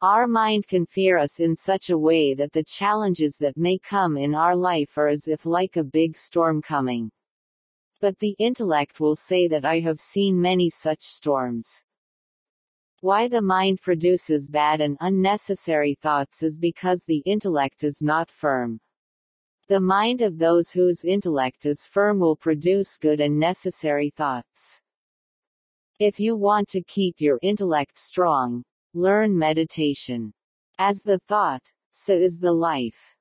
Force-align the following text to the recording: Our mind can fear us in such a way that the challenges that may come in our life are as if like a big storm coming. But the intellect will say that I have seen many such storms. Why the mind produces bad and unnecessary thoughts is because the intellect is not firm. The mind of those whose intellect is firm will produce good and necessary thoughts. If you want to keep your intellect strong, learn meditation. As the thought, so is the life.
Our 0.00 0.28
mind 0.28 0.68
can 0.68 0.86
fear 0.86 1.18
us 1.18 1.40
in 1.40 1.56
such 1.56 1.90
a 1.90 1.98
way 1.98 2.32
that 2.34 2.52
the 2.52 2.62
challenges 2.62 3.36
that 3.38 3.56
may 3.56 3.78
come 3.78 4.16
in 4.16 4.32
our 4.32 4.54
life 4.54 4.96
are 4.96 5.08
as 5.08 5.26
if 5.26 5.44
like 5.44 5.76
a 5.76 5.82
big 5.82 6.16
storm 6.16 6.62
coming. 6.62 7.10
But 8.00 8.20
the 8.20 8.36
intellect 8.38 9.00
will 9.00 9.16
say 9.16 9.48
that 9.48 9.64
I 9.64 9.80
have 9.80 9.98
seen 9.98 10.40
many 10.40 10.70
such 10.70 11.02
storms. 11.02 11.82
Why 13.00 13.26
the 13.26 13.42
mind 13.42 13.80
produces 13.82 14.48
bad 14.48 14.80
and 14.80 14.96
unnecessary 15.00 15.96
thoughts 16.00 16.44
is 16.44 16.58
because 16.58 17.02
the 17.02 17.22
intellect 17.26 17.82
is 17.82 18.00
not 18.00 18.30
firm. 18.30 18.78
The 19.66 19.80
mind 19.80 20.22
of 20.22 20.38
those 20.38 20.70
whose 20.70 21.04
intellect 21.04 21.66
is 21.66 21.86
firm 21.86 22.20
will 22.20 22.36
produce 22.36 22.98
good 22.98 23.20
and 23.20 23.36
necessary 23.36 24.10
thoughts. 24.10 24.80
If 25.98 26.20
you 26.20 26.36
want 26.36 26.68
to 26.68 26.84
keep 26.84 27.16
your 27.18 27.40
intellect 27.42 27.98
strong, 27.98 28.62
learn 28.94 29.38
meditation. 29.38 30.32
As 30.78 31.02
the 31.02 31.18
thought, 31.28 31.72
so 31.92 32.14
is 32.14 32.40
the 32.40 32.52
life. 32.52 33.17